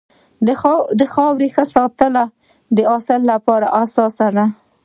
د 0.99 1.01
خاورې 1.13 1.47
ښه 1.55 1.63
ساتنه 1.75 2.23
د 2.75 2.77
حاصل 2.89 3.21
لپاره 3.31 3.67
اساسي 3.83 4.27
ده. 4.35 4.45